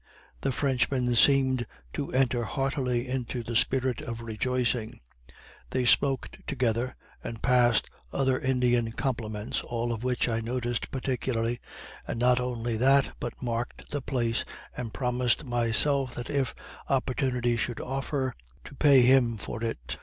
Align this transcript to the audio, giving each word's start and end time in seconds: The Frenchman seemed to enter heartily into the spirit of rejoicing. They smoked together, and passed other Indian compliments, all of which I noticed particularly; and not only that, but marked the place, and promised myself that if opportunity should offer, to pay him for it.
The 0.41 0.51
Frenchman 0.51 1.15
seemed 1.15 1.67
to 1.93 2.11
enter 2.11 2.43
heartily 2.43 3.07
into 3.07 3.43
the 3.43 3.55
spirit 3.55 4.01
of 4.01 4.21
rejoicing. 4.21 4.99
They 5.69 5.85
smoked 5.85 6.39
together, 6.47 6.95
and 7.23 7.43
passed 7.43 7.87
other 8.11 8.39
Indian 8.39 8.93
compliments, 8.93 9.61
all 9.61 9.93
of 9.93 10.03
which 10.03 10.27
I 10.27 10.39
noticed 10.39 10.89
particularly; 10.89 11.59
and 12.07 12.17
not 12.17 12.39
only 12.39 12.77
that, 12.77 13.11
but 13.19 13.43
marked 13.43 13.91
the 13.91 14.01
place, 14.01 14.43
and 14.75 14.91
promised 14.91 15.43
myself 15.43 16.15
that 16.15 16.31
if 16.31 16.55
opportunity 16.89 17.55
should 17.55 17.79
offer, 17.79 18.33
to 18.63 18.73
pay 18.73 19.03
him 19.03 19.37
for 19.37 19.63
it. 19.63 19.99